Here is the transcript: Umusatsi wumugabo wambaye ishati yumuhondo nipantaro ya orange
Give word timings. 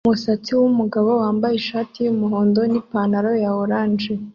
Umusatsi 0.07 0.49
wumugabo 0.59 1.09
wambaye 1.21 1.53
ishati 1.57 1.97
yumuhondo 2.05 2.59
nipantaro 2.71 3.31
ya 3.43 3.49
orange 3.63 4.09